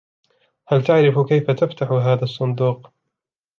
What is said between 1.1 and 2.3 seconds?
كيف تفتح هذا